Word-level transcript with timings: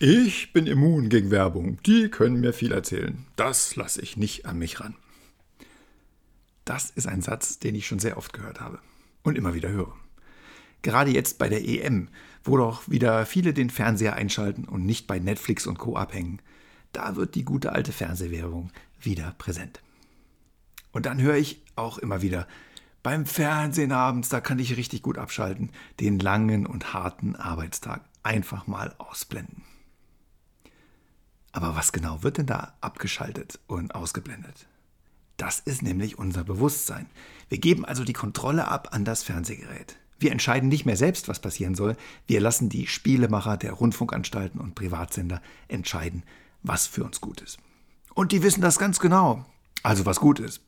Ich 0.00 0.52
bin 0.52 0.68
immun 0.68 1.08
gegen 1.08 1.32
Werbung. 1.32 1.82
Die 1.82 2.08
können 2.08 2.38
mir 2.38 2.52
viel 2.52 2.70
erzählen. 2.70 3.26
Das 3.34 3.74
lasse 3.74 4.00
ich 4.00 4.16
nicht 4.16 4.46
an 4.46 4.56
mich 4.56 4.78
ran. 4.78 4.94
Das 6.64 6.90
ist 6.90 7.08
ein 7.08 7.20
Satz, 7.20 7.58
den 7.58 7.74
ich 7.74 7.88
schon 7.88 7.98
sehr 7.98 8.16
oft 8.16 8.32
gehört 8.32 8.60
habe 8.60 8.78
und 9.24 9.36
immer 9.36 9.54
wieder 9.54 9.70
höre. 9.70 9.92
Gerade 10.82 11.10
jetzt 11.10 11.38
bei 11.38 11.48
der 11.48 11.66
EM, 11.66 12.10
wo 12.44 12.56
doch 12.56 12.88
wieder 12.88 13.26
viele 13.26 13.52
den 13.52 13.70
Fernseher 13.70 14.14
einschalten 14.14 14.66
und 14.66 14.86
nicht 14.86 15.08
bei 15.08 15.18
Netflix 15.18 15.66
und 15.66 15.78
Co. 15.80 15.96
abhängen, 15.96 16.40
da 16.92 17.16
wird 17.16 17.34
die 17.34 17.44
gute 17.44 17.72
alte 17.72 17.90
Fernsehwerbung 17.90 18.70
wieder 19.00 19.34
präsent. 19.36 19.82
Und 20.92 21.06
dann 21.06 21.20
höre 21.20 21.38
ich 21.38 21.60
auch 21.74 21.98
immer 21.98 22.22
wieder, 22.22 22.46
beim 23.02 23.26
Fernsehen 23.26 23.90
abends, 23.90 24.28
da 24.28 24.40
kann 24.40 24.60
ich 24.60 24.76
richtig 24.76 25.02
gut 25.02 25.18
abschalten, 25.18 25.70
den 25.98 26.20
langen 26.20 26.66
und 26.66 26.92
harten 26.92 27.34
Arbeitstag 27.34 28.04
einfach 28.22 28.68
mal 28.68 28.94
ausblenden. 28.98 29.64
Aber 31.58 31.74
was 31.74 31.90
genau 31.90 32.22
wird 32.22 32.38
denn 32.38 32.46
da 32.46 32.74
abgeschaltet 32.80 33.58
und 33.66 33.96
ausgeblendet? 33.96 34.68
Das 35.38 35.58
ist 35.58 35.82
nämlich 35.82 36.16
unser 36.16 36.44
Bewusstsein. 36.44 37.06
Wir 37.48 37.58
geben 37.58 37.84
also 37.84 38.04
die 38.04 38.12
Kontrolle 38.12 38.68
ab 38.68 38.90
an 38.92 39.04
das 39.04 39.24
Fernsehgerät. 39.24 39.96
Wir 40.20 40.30
entscheiden 40.30 40.68
nicht 40.68 40.86
mehr 40.86 40.96
selbst, 40.96 41.26
was 41.26 41.40
passieren 41.40 41.74
soll. 41.74 41.96
Wir 42.28 42.40
lassen 42.40 42.68
die 42.68 42.86
Spielemacher 42.86 43.56
der 43.56 43.72
Rundfunkanstalten 43.72 44.60
und 44.60 44.76
Privatsender 44.76 45.42
entscheiden, 45.66 46.22
was 46.62 46.86
für 46.86 47.02
uns 47.02 47.20
gut 47.20 47.40
ist. 47.40 47.58
Und 48.14 48.30
die 48.30 48.44
wissen 48.44 48.60
das 48.60 48.78
ganz 48.78 49.00
genau. 49.00 49.44
Also 49.82 50.06
was 50.06 50.20
gut 50.20 50.38
ist. 50.38 50.60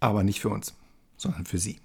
Aber 0.00 0.24
nicht 0.24 0.40
für 0.40 0.48
uns, 0.48 0.72
sondern 1.18 1.44
für 1.44 1.58
sie. 1.58 1.78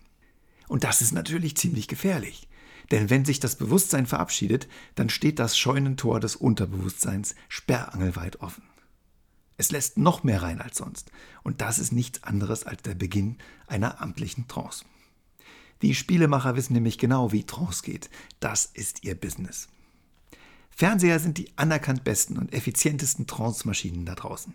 Und 0.70 0.86
das 0.86 1.02
ist 1.02 1.12
natürlich 1.12 1.58
ziemlich 1.58 1.90
gefährlich. 1.90 2.48
Denn 2.92 3.10
wenn 3.10 3.26
sich 3.26 3.40
das 3.40 3.56
Bewusstsein 3.56 4.06
verabschiedet, 4.06 4.68
dann 4.96 5.10
steht 5.10 5.40
das 5.40 5.58
Scheunentor 5.58 6.20
des 6.20 6.36
Unterbewusstseins 6.36 7.36
sperrangelweit 7.48 8.42
offen. 8.42 8.64
Es 9.58 9.72
lässt 9.72 9.98
noch 9.98 10.24
mehr 10.24 10.42
rein 10.42 10.60
als 10.60 10.78
sonst. 10.78 11.12
Und 11.44 11.62
das 11.62 11.80
ist 11.80 11.92
nichts 11.92 12.24
anderes 12.24 12.66
als 12.66 12.82
der 12.82 12.96
Beginn 12.96 13.38
einer 13.68 14.02
amtlichen 14.02 14.48
Trance. 14.48 14.86
Die 15.82 15.96
Spielemacher 15.96 16.56
wissen 16.56 16.74
nämlich 16.74 16.98
genau, 16.98 17.32
wie 17.32 17.46
Trance 17.46 17.84
geht. 17.84 18.10
Das 18.40 18.66
ist 18.66 19.04
ihr 19.04 19.16
Business. 19.16 19.68
Fernseher 20.70 21.20
sind 21.20 21.38
die 21.38 21.52
anerkannt 21.58 22.04
besten 22.04 22.38
und 22.38 22.54
effizientesten 22.54 23.28
Trance-Maschinen 23.28 24.06
da 24.06 24.16
draußen. 24.16 24.54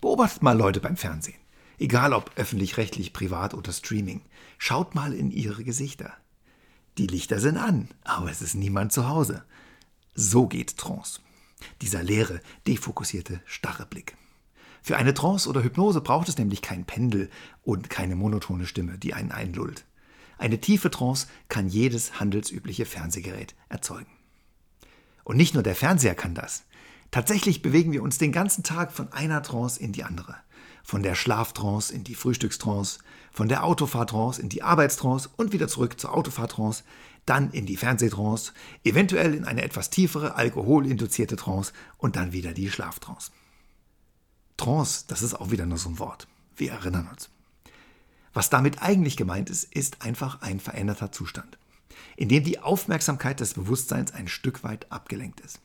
Beobachtet 0.00 0.42
mal 0.42 0.56
Leute 0.56 0.80
beim 0.80 0.96
Fernsehen. 0.96 1.38
Egal 1.78 2.12
ob 2.12 2.32
öffentlich-rechtlich, 2.36 3.12
privat 3.12 3.54
oder 3.54 3.72
Streaming. 3.72 4.22
Schaut 4.58 4.94
mal 4.94 5.12
in 5.14 5.30
ihre 5.30 5.64
Gesichter. 5.64 6.14
Die 6.98 7.06
Lichter 7.06 7.40
sind 7.40 7.56
an, 7.56 7.88
aber 8.04 8.30
es 8.30 8.42
ist 8.42 8.54
niemand 8.54 8.92
zu 8.92 9.08
Hause. 9.08 9.44
So 10.14 10.46
geht 10.46 10.76
Trance. 10.76 11.20
Dieser 11.82 12.02
leere, 12.02 12.40
defokussierte, 12.66 13.40
starre 13.44 13.86
Blick. 13.86 14.16
Für 14.82 14.96
eine 14.96 15.14
Trance 15.14 15.48
oder 15.48 15.62
Hypnose 15.62 16.00
braucht 16.00 16.28
es 16.28 16.38
nämlich 16.38 16.62
kein 16.62 16.84
Pendel 16.84 17.30
und 17.62 17.90
keine 17.90 18.16
monotone 18.16 18.66
Stimme, 18.66 18.98
die 18.98 19.14
einen 19.14 19.30
einlullt. 19.30 19.84
Eine 20.38 20.60
tiefe 20.60 20.90
Trance 20.90 21.26
kann 21.48 21.68
jedes 21.68 22.18
handelsübliche 22.18 22.86
Fernsehgerät 22.86 23.54
erzeugen. 23.68 24.10
Und 25.22 25.36
nicht 25.36 25.54
nur 25.54 25.62
der 25.62 25.76
Fernseher 25.76 26.14
kann 26.14 26.34
das. 26.34 26.64
Tatsächlich 27.10 27.60
bewegen 27.60 27.92
wir 27.92 28.02
uns 28.02 28.18
den 28.18 28.32
ganzen 28.32 28.62
Tag 28.62 28.92
von 28.92 29.12
einer 29.12 29.42
Trance 29.42 29.78
in 29.78 29.92
die 29.92 30.04
andere. 30.04 30.36
Von 30.82 31.02
der 31.02 31.14
Schlaftrance 31.14 31.92
in 31.92 32.04
die 32.04 32.14
Frühstückstrance, 32.14 33.00
von 33.32 33.48
der 33.48 33.64
Autofahrtrance 33.64 34.40
in 34.40 34.48
die 34.48 34.62
Arbeitstrance 34.62 35.30
und 35.36 35.52
wieder 35.52 35.68
zurück 35.68 36.00
zur 36.00 36.14
Autofahrtrance, 36.14 36.82
dann 37.26 37.50
in 37.52 37.66
die 37.66 37.76
Fernsehtrance, 37.76 38.52
eventuell 38.84 39.34
in 39.34 39.44
eine 39.44 39.62
etwas 39.62 39.90
tiefere 39.90 40.34
alkoholinduzierte 40.34 41.36
Trance 41.36 41.72
und 41.98 42.16
dann 42.16 42.32
wieder 42.32 42.52
die 42.52 42.70
Schlaftrance. 42.70 43.30
Trance, 44.56 45.04
das 45.08 45.22
ist 45.22 45.34
auch 45.34 45.50
wieder 45.50 45.66
nur 45.66 45.78
so 45.78 45.88
ein 45.88 45.98
Wort. 45.98 46.26
Wir 46.56 46.72
erinnern 46.72 47.08
uns. 47.08 47.30
Was 48.32 48.50
damit 48.50 48.82
eigentlich 48.82 49.16
gemeint 49.16 49.50
ist, 49.50 49.64
ist 49.64 50.02
einfach 50.02 50.42
ein 50.42 50.60
veränderter 50.60 51.12
Zustand, 51.12 51.58
in 52.16 52.28
dem 52.28 52.44
die 52.44 52.58
Aufmerksamkeit 52.58 53.40
des 53.40 53.54
Bewusstseins 53.54 54.12
ein 54.12 54.28
Stück 54.28 54.62
weit 54.62 54.90
abgelenkt 54.92 55.40
ist. 55.40 55.60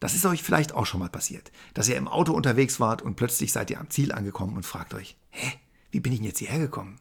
Das 0.00 0.14
ist 0.14 0.24
euch 0.24 0.42
vielleicht 0.42 0.72
auch 0.72 0.86
schon 0.86 1.00
mal 1.00 1.10
passiert, 1.10 1.52
dass 1.74 1.88
ihr 1.88 1.96
im 1.96 2.08
Auto 2.08 2.32
unterwegs 2.32 2.80
wart 2.80 3.02
und 3.02 3.16
plötzlich 3.16 3.52
seid 3.52 3.70
ihr 3.70 3.78
am 3.78 3.90
Ziel 3.90 4.12
angekommen 4.12 4.56
und 4.56 4.64
fragt 4.64 4.94
euch, 4.94 5.16
hä, 5.30 5.52
wie 5.90 6.00
bin 6.00 6.12
ich 6.12 6.18
denn 6.18 6.26
jetzt 6.26 6.38
hierher 6.38 6.58
gekommen? 6.58 6.98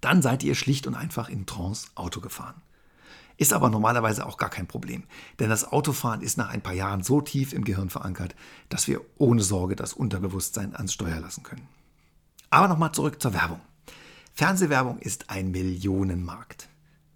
Dann 0.00 0.22
seid 0.22 0.42
ihr 0.44 0.54
schlicht 0.54 0.86
und 0.86 0.94
einfach 0.94 1.28
in 1.28 1.46
Trance 1.46 1.88
Auto 1.94 2.20
gefahren. 2.20 2.62
Ist 3.38 3.52
aber 3.52 3.70
normalerweise 3.70 4.26
auch 4.26 4.36
gar 4.36 4.50
kein 4.50 4.66
Problem, 4.66 5.04
denn 5.38 5.48
das 5.48 5.72
Autofahren 5.72 6.20
ist 6.20 6.36
nach 6.36 6.50
ein 6.50 6.60
paar 6.60 6.74
Jahren 6.74 7.02
so 7.02 7.20
tief 7.20 7.52
im 7.52 7.64
Gehirn 7.64 7.88
verankert, 7.88 8.34
dass 8.68 8.86
wir 8.86 9.00
ohne 9.16 9.42
Sorge 9.42 9.76
das 9.76 9.92
Unterbewusstsein 9.92 10.76
ans 10.76 10.92
Steuer 10.92 11.20
lassen 11.20 11.44
können. 11.44 11.68
Aber 12.50 12.68
nochmal 12.68 12.92
zurück 12.92 13.22
zur 13.22 13.34
Werbung. 13.34 13.60
Fernsehwerbung 14.34 14.98
ist 14.98 15.30
ein 15.30 15.52
Millionenmarkt 15.52 16.68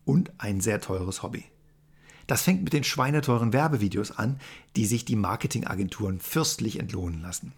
und 0.04 0.32
ein 0.38 0.60
sehr 0.60 0.80
teures 0.80 1.22
Hobby. 1.22 1.44
Das 2.26 2.42
fängt 2.42 2.62
mit 2.62 2.72
den 2.72 2.84
schweineteuren 2.84 3.52
Werbevideos 3.52 4.12
an, 4.12 4.38
die 4.76 4.86
sich 4.86 5.04
die 5.04 5.16
Marketingagenturen 5.16 6.20
fürstlich 6.20 6.78
entlohnen 6.78 7.20
lassen. 7.22 7.52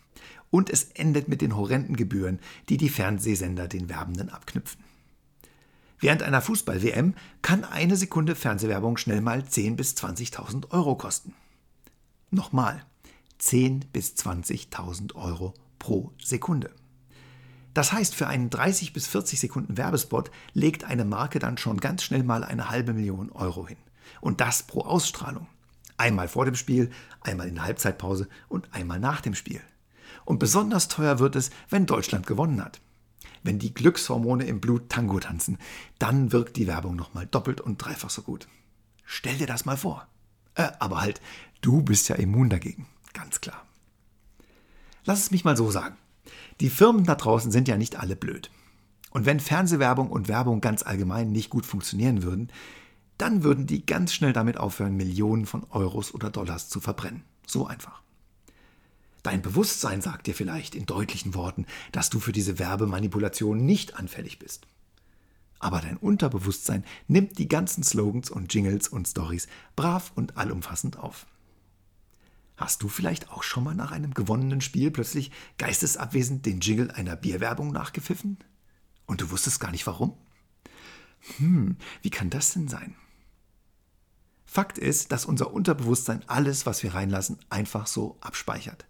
Und 0.50 0.70
es 0.70 0.84
endet 0.94 1.28
mit 1.28 1.40
den 1.40 1.56
horrenden 1.56 1.96
Gebühren, 1.96 2.38
die 2.68 2.76
die 2.76 2.88
Fernsehsender 2.88 3.68
den 3.68 3.88
Werbenden 3.88 4.30
abknüpfen. 4.30 4.82
Während 5.98 6.22
einer 6.22 6.42
Fußball-WM 6.42 7.14
kann 7.42 7.64
eine 7.64 7.96
Sekunde 7.96 8.34
Fernsehwerbung 8.34 8.96
schnell 8.96 9.20
mal 9.20 9.40
10.000 9.40 9.76
bis 9.76 9.94
20.000 9.94 10.70
Euro 10.70 10.96
kosten. 10.96 11.34
Nochmal, 12.30 12.84
10.000 13.40 13.82
bis 13.92 14.14
20.000 14.14 15.14
Euro 15.14 15.54
pro 15.78 16.12
Sekunde. 16.22 16.70
Das 17.74 17.92
heißt, 17.92 18.14
für 18.14 18.28
einen 18.28 18.50
30 18.50 18.92
bis 18.92 19.06
40 19.06 19.40
Sekunden 19.40 19.76
Werbespot 19.76 20.30
legt 20.52 20.84
eine 20.84 21.04
Marke 21.04 21.40
dann 21.40 21.58
schon 21.58 21.80
ganz 21.80 22.02
schnell 22.04 22.22
mal 22.22 22.44
eine 22.44 22.70
halbe 22.70 22.92
Million 22.92 23.32
Euro 23.32 23.66
hin. 23.66 23.78
Und 24.20 24.40
das 24.40 24.62
pro 24.62 24.82
Ausstrahlung. 24.82 25.46
Einmal 25.96 26.28
vor 26.28 26.44
dem 26.44 26.54
Spiel, 26.54 26.90
einmal 27.20 27.48
in 27.48 27.54
der 27.54 27.64
Halbzeitpause 27.64 28.28
und 28.48 28.68
einmal 28.72 28.98
nach 28.98 29.20
dem 29.20 29.34
Spiel. 29.34 29.60
Und 30.24 30.38
besonders 30.38 30.88
teuer 30.88 31.18
wird 31.18 31.36
es, 31.36 31.50
wenn 31.68 31.86
Deutschland 31.86 32.26
gewonnen 32.26 32.64
hat. 32.64 32.80
Wenn 33.42 33.58
die 33.58 33.74
Glückshormone 33.74 34.44
im 34.44 34.60
Blut 34.60 34.88
Tango 34.88 35.20
tanzen, 35.20 35.58
dann 35.98 36.32
wirkt 36.32 36.56
die 36.56 36.66
Werbung 36.66 36.96
nochmal 36.96 37.26
doppelt 37.26 37.60
und 37.60 37.76
dreifach 37.76 38.10
so 38.10 38.22
gut. 38.22 38.48
Stell 39.04 39.36
dir 39.36 39.46
das 39.46 39.66
mal 39.66 39.76
vor. 39.76 40.06
Äh, 40.54 40.70
aber 40.78 41.00
halt, 41.00 41.20
du 41.60 41.82
bist 41.82 42.08
ja 42.08 42.16
immun 42.16 42.48
dagegen, 42.48 42.86
ganz 43.12 43.40
klar. 43.40 43.62
Lass 45.04 45.20
es 45.20 45.30
mich 45.30 45.44
mal 45.44 45.56
so 45.56 45.70
sagen. 45.70 45.96
Die 46.60 46.70
Firmen 46.70 47.04
da 47.04 47.14
draußen 47.14 47.52
sind 47.52 47.68
ja 47.68 47.76
nicht 47.76 47.96
alle 47.96 48.16
blöd. 48.16 48.50
Und 49.10 49.26
wenn 49.26 49.40
Fernsehwerbung 49.40 50.10
und 50.10 50.28
Werbung 50.28 50.60
ganz 50.60 50.82
allgemein 50.82 51.30
nicht 51.30 51.50
gut 51.50 51.66
funktionieren 51.66 52.22
würden, 52.22 52.50
dann 53.18 53.42
würden 53.42 53.66
die 53.66 53.86
ganz 53.86 54.12
schnell 54.12 54.32
damit 54.32 54.56
aufhören, 54.56 54.96
Millionen 54.96 55.46
von 55.46 55.66
Euros 55.70 56.12
oder 56.14 56.30
Dollars 56.30 56.68
zu 56.68 56.80
verbrennen. 56.80 57.22
So 57.46 57.66
einfach. 57.66 58.02
Dein 59.22 59.40
Bewusstsein 59.40 60.02
sagt 60.02 60.26
dir 60.26 60.34
vielleicht 60.34 60.74
in 60.74 60.84
deutlichen 60.84 61.34
Worten, 61.34 61.66
dass 61.92 62.10
du 62.10 62.20
für 62.20 62.32
diese 62.32 62.58
Werbemanipulation 62.58 63.64
nicht 63.64 63.96
anfällig 63.96 64.38
bist. 64.38 64.66
Aber 65.58 65.80
dein 65.80 65.96
Unterbewusstsein 65.96 66.84
nimmt 67.08 67.38
die 67.38 67.48
ganzen 67.48 67.82
Slogans 67.82 68.28
und 68.28 68.52
Jingles 68.52 68.86
und 68.86 69.08
Stories 69.08 69.48
brav 69.76 70.12
und 70.14 70.36
allumfassend 70.36 70.98
auf. 70.98 71.26
Hast 72.56 72.82
du 72.82 72.88
vielleicht 72.88 73.30
auch 73.30 73.42
schon 73.42 73.64
mal 73.64 73.74
nach 73.74 73.90
einem 73.90 74.12
gewonnenen 74.12 74.60
Spiel 74.60 74.90
plötzlich 74.90 75.30
geistesabwesend 75.56 76.44
den 76.44 76.60
Jingle 76.60 76.90
einer 76.90 77.16
Bierwerbung 77.16 77.72
nachgepfiffen? 77.72 78.36
Und 79.06 79.22
du 79.22 79.30
wusstest 79.30 79.58
gar 79.58 79.70
nicht 79.70 79.86
warum? 79.86 80.16
Hm, 81.38 81.76
wie 82.02 82.10
kann 82.10 82.28
das 82.28 82.52
denn 82.52 82.68
sein? 82.68 82.94
Fakt 84.54 84.78
ist, 84.78 85.10
dass 85.10 85.24
unser 85.24 85.52
Unterbewusstsein 85.52 86.22
alles, 86.28 86.64
was 86.64 86.84
wir 86.84 86.94
reinlassen, 86.94 87.40
einfach 87.50 87.88
so 87.88 88.16
abspeichert. 88.20 88.86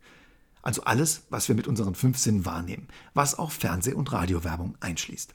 Also 0.61 0.84
alles, 0.84 1.22
was 1.31 1.49
wir 1.49 1.55
mit 1.55 1.66
unseren 1.66 1.94
fünf 1.94 2.19
Sinnen 2.19 2.44
wahrnehmen, 2.44 2.87
was 3.14 3.38
auch 3.38 3.50
Fernseh- 3.50 3.94
und 3.94 4.12
Radiowerbung 4.12 4.76
einschließt. 4.81 5.34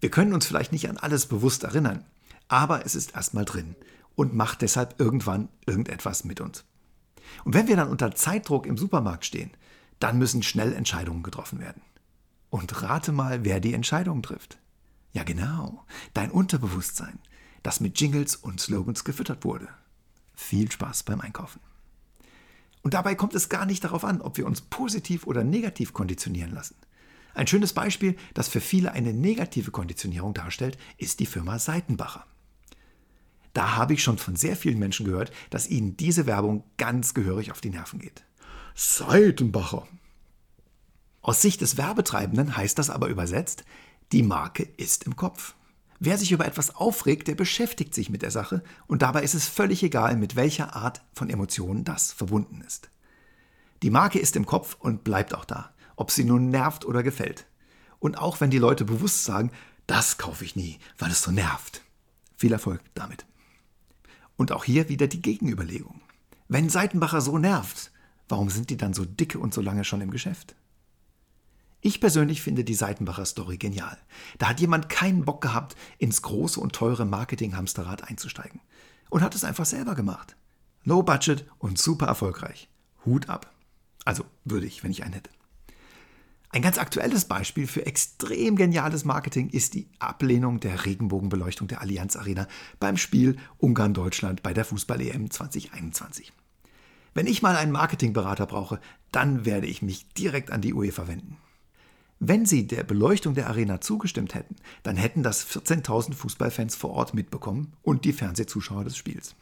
Wir 0.00 0.10
können 0.10 0.32
uns 0.32 0.44
vielleicht 0.44 0.72
nicht 0.72 0.88
an 0.88 0.96
alles 0.96 1.26
bewusst 1.26 1.62
erinnern, 1.62 2.04
aber 2.48 2.84
es 2.84 2.96
ist 2.96 3.14
erstmal 3.14 3.44
drin 3.44 3.76
und 4.16 4.34
macht 4.34 4.60
deshalb 4.60 4.98
irgendwann 4.98 5.48
irgendetwas 5.66 6.24
mit 6.24 6.40
uns. 6.40 6.64
Und 7.44 7.54
wenn 7.54 7.68
wir 7.68 7.76
dann 7.76 7.90
unter 7.90 8.16
Zeitdruck 8.16 8.66
im 8.66 8.76
Supermarkt 8.76 9.24
stehen, 9.24 9.52
dann 10.00 10.18
müssen 10.18 10.42
schnell 10.42 10.72
Entscheidungen 10.72 11.22
getroffen 11.22 11.60
werden. 11.60 11.82
Und 12.50 12.82
rate 12.82 13.12
mal, 13.12 13.44
wer 13.44 13.60
die 13.60 13.74
Entscheidungen 13.74 14.24
trifft. 14.24 14.58
Ja 15.12 15.22
genau, 15.22 15.84
dein 16.12 16.32
Unterbewusstsein, 16.32 17.20
das 17.68 17.80
mit 17.80 18.00
Jingles 18.00 18.34
und 18.34 18.62
Slogans 18.62 19.04
gefüttert 19.04 19.44
wurde. 19.44 19.68
Viel 20.34 20.72
Spaß 20.72 21.02
beim 21.02 21.20
Einkaufen. 21.20 21.60
Und 22.80 22.94
dabei 22.94 23.14
kommt 23.14 23.34
es 23.34 23.50
gar 23.50 23.66
nicht 23.66 23.84
darauf 23.84 24.06
an, 24.06 24.22
ob 24.22 24.38
wir 24.38 24.46
uns 24.46 24.62
positiv 24.62 25.26
oder 25.26 25.44
negativ 25.44 25.92
konditionieren 25.92 26.50
lassen. 26.50 26.76
Ein 27.34 27.46
schönes 27.46 27.74
Beispiel, 27.74 28.16
das 28.32 28.48
für 28.48 28.62
viele 28.62 28.92
eine 28.92 29.12
negative 29.12 29.70
Konditionierung 29.70 30.32
darstellt, 30.32 30.78
ist 30.96 31.20
die 31.20 31.26
Firma 31.26 31.58
Seitenbacher. 31.58 32.24
Da 33.52 33.76
habe 33.76 33.92
ich 33.92 34.02
schon 34.02 34.16
von 34.16 34.34
sehr 34.34 34.56
vielen 34.56 34.78
Menschen 34.78 35.04
gehört, 35.04 35.30
dass 35.50 35.68
ihnen 35.68 35.94
diese 35.98 36.24
Werbung 36.24 36.64
ganz 36.78 37.12
gehörig 37.12 37.50
auf 37.50 37.60
die 37.60 37.68
Nerven 37.68 37.98
geht. 37.98 38.24
Seitenbacher. 38.76 39.86
Aus 41.20 41.42
Sicht 41.42 41.60
des 41.60 41.76
Werbetreibenden 41.76 42.56
heißt 42.56 42.78
das 42.78 42.88
aber 42.88 43.08
übersetzt, 43.08 43.64
die 44.12 44.22
Marke 44.22 44.62
ist 44.78 45.04
im 45.04 45.16
Kopf. 45.16 45.54
Wer 46.00 46.16
sich 46.16 46.30
über 46.30 46.46
etwas 46.46 46.76
aufregt, 46.76 47.26
der 47.26 47.34
beschäftigt 47.34 47.92
sich 47.92 48.08
mit 48.08 48.22
der 48.22 48.30
Sache 48.30 48.62
und 48.86 49.02
dabei 49.02 49.22
ist 49.22 49.34
es 49.34 49.48
völlig 49.48 49.82
egal, 49.82 50.16
mit 50.16 50.36
welcher 50.36 50.76
Art 50.76 51.02
von 51.12 51.28
Emotionen 51.28 51.84
das 51.84 52.12
verbunden 52.12 52.62
ist. 52.66 52.88
Die 53.82 53.90
Marke 53.90 54.18
ist 54.18 54.36
im 54.36 54.46
Kopf 54.46 54.76
und 54.78 55.02
bleibt 55.04 55.34
auch 55.34 55.44
da, 55.44 55.74
ob 55.96 56.10
sie 56.10 56.24
nun 56.24 56.50
nervt 56.50 56.84
oder 56.84 57.02
gefällt. 57.02 57.46
Und 57.98 58.18
auch 58.18 58.40
wenn 58.40 58.50
die 58.50 58.58
Leute 58.58 58.84
bewusst 58.84 59.24
sagen, 59.24 59.50
das 59.86 60.18
kaufe 60.18 60.44
ich 60.44 60.54
nie, 60.54 60.78
weil 60.98 61.10
es 61.10 61.22
so 61.22 61.32
nervt. 61.32 61.82
Viel 62.36 62.52
Erfolg 62.52 62.80
damit. 62.94 63.26
Und 64.36 64.52
auch 64.52 64.64
hier 64.64 64.88
wieder 64.88 65.08
die 65.08 65.22
Gegenüberlegung. 65.22 66.00
Wenn 66.46 66.68
Seitenbacher 66.68 67.20
so 67.20 67.38
nervt, 67.38 67.90
warum 68.28 68.50
sind 68.50 68.70
die 68.70 68.76
dann 68.76 68.94
so 68.94 69.04
dicke 69.04 69.38
und 69.38 69.52
so 69.52 69.60
lange 69.60 69.84
schon 69.84 70.00
im 70.00 70.12
Geschäft? 70.12 70.54
Ich 71.80 72.00
persönlich 72.00 72.42
finde 72.42 72.64
die 72.64 72.74
Seitenbacher 72.74 73.24
Story 73.24 73.56
genial. 73.56 73.96
Da 74.38 74.48
hat 74.48 74.60
jemand 74.60 74.88
keinen 74.88 75.24
Bock 75.24 75.40
gehabt, 75.40 75.76
ins 75.98 76.22
große 76.22 76.58
und 76.58 76.72
teure 76.72 77.04
Marketing-Hamsterrad 77.04 78.08
einzusteigen. 78.08 78.60
Und 79.10 79.22
hat 79.22 79.34
es 79.34 79.44
einfach 79.44 79.64
selber 79.64 79.94
gemacht. 79.94 80.36
Low 80.84 81.02
Budget 81.02 81.46
und 81.58 81.78
super 81.78 82.06
erfolgreich. 82.06 82.68
Hut 83.04 83.28
ab. 83.28 83.52
Also 84.04 84.24
würde 84.44 84.66
ich, 84.66 84.82
wenn 84.82 84.90
ich 84.90 85.04
einen 85.04 85.14
hätte. 85.14 85.30
Ein 86.50 86.62
ganz 86.62 86.78
aktuelles 86.78 87.26
Beispiel 87.26 87.66
für 87.66 87.84
extrem 87.84 88.56
geniales 88.56 89.04
Marketing 89.04 89.50
ist 89.50 89.74
die 89.74 89.88
Ablehnung 89.98 90.60
der 90.60 90.86
Regenbogenbeleuchtung 90.86 91.68
der 91.68 91.82
Allianz 91.82 92.16
Arena 92.16 92.48
beim 92.80 92.96
Spiel 92.96 93.36
Ungarn-Deutschland 93.58 94.42
bei 94.42 94.54
der 94.54 94.64
Fußball-EM 94.64 95.30
2021. 95.30 96.32
Wenn 97.12 97.26
ich 97.26 97.42
mal 97.42 97.56
einen 97.56 97.72
Marketingberater 97.72 98.46
brauche, 98.46 98.80
dann 99.12 99.44
werde 99.44 99.66
ich 99.66 99.82
mich 99.82 100.08
direkt 100.14 100.50
an 100.50 100.62
die 100.62 100.72
UEFA 100.72 101.06
wenden. 101.06 101.36
Wenn 102.20 102.46
sie 102.46 102.66
der 102.66 102.82
Beleuchtung 102.82 103.34
der 103.34 103.46
Arena 103.46 103.80
zugestimmt 103.80 104.34
hätten, 104.34 104.56
dann 104.82 104.96
hätten 104.96 105.22
das 105.22 105.46
14.000 105.46 106.14
Fußballfans 106.14 106.74
vor 106.74 106.90
Ort 106.90 107.14
mitbekommen 107.14 107.72
und 107.82 108.04
die 108.04 108.12
Fernsehzuschauer 108.12 108.84
des 108.84 108.96
Spiels. 108.96 109.36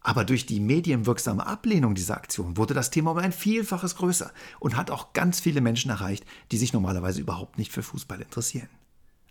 Aber 0.00 0.24
durch 0.24 0.46
die 0.46 0.58
medienwirksame 0.58 1.46
Ablehnung 1.46 1.94
dieser 1.94 2.16
Aktion 2.16 2.56
wurde 2.56 2.74
das 2.74 2.90
Thema 2.90 3.12
um 3.12 3.18
ein 3.18 3.30
Vielfaches 3.30 3.94
größer 3.94 4.32
und 4.58 4.76
hat 4.76 4.90
auch 4.90 5.12
ganz 5.12 5.38
viele 5.38 5.60
Menschen 5.60 5.92
erreicht, 5.92 6.26
die 6.50 6.56
sich 6.56 6.72
normalerweise 6.72 7.20
überhaupt 7.20 7.58
nicht 7.58 7.70
für 7.70 7.84
Fußball 7.84 8.20
interessieren. 8.20 8.68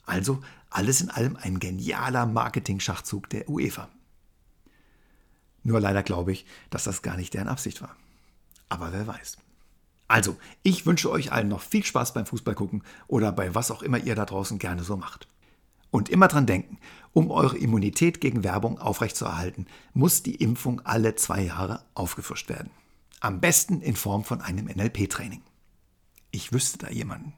Also 0.06 0.40
alles 0.70 1.02
in 1.02 1.10
allem 1.10 1.36
ein 1.36 1.60
genialer 1.60 2.26
Marketing-Schachzug 2.26 3.30
der 3.30 3.50
UEFA. 3.50 3.90
Nur 5.64 5.82
leider 5.82 6.04
glaube 6.04 6.32
ich, 6.32 6.46
dass 6.70 6.86
das 6.86 7.02
gar 7.02 7.18
nicht 7.18 7.34
deren 7.34 7.50
Absicht 7.50 7.82
war. 7.82 7.96
Aber 8.70 8.94
wer 8.94 9.06
weiß. 9.06 9.38
Also, 10.12 10.36
ich 10.62 10.86
wünsche 10.86 11.10
euch 11.10 11.32
allen 11.32 11.48
noch 11.48 11.62
viel 11.62 11.86
Spaß 11.86 12.14
beim 12.14 12.26
Fußballgucken 12.26 12.84
oder 13.08 13.32
bei 13.32 13.56
was 13.56 13.72
auch 13.72 13.82
immer 13.82 13.98
ihr 13.98 14.14
da 14.14 14.26
draußen 14.26 14.60
gerne 14.60 14.84
so 14.84 14.98
macht. 14.98 15.30
Und 15.90 16.10
immer 16.10 16.28
dran 16.28 16.46
denken, 16.46 16.80
um 17.14 17.32
eure 17.32 17.58
Immunität 17.58 18.20
gegen 18.20 18.44
Werbung 18.44 18.78
aufrechtzuerhalten, 18.78 19.68
muss 19.94 20.22
die 20.22 20.36
Impfung 20.36 20.82
alle 20.82 21.16
zwei 21.16 21.44
Jahre 21.44 21.86
aufgefrischt 21.94 22.50
werden. 22.50 22.72
Am 23.22 23.40
besten 23.40 23.80
in 23.80 23.96
Form 23.96 24.26
von 24.26 24.42
einem 24.42 24.66
NLP-Training. 24.66 25.44
Ich 26.32 26.52
wüsste 26.52 26.80
da 26.80 26.90
jemanden. 26.90 27.32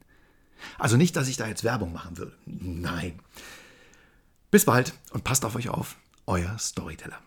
Also 0.79 0.97
nicht, 0.97 1.15
dass 1.15 1.27
ich 1.27 1.37
da 1.37 1.47
jetzt 1.47 1.63
Werbung 1.63 1.93
machen 1.93 2.17
würde. 2.17 2.35
Nein. 2.47 3.19
Bis 4.49 4.65
bald 4.65 4.95
und 5.11 5.23
passt 5.23 5.45
auf 5.45 5.55
euch 5.55 5.69
auf. 5.69 5.95
Euer 6.25 6.57
Storyteller. 6.57 7.19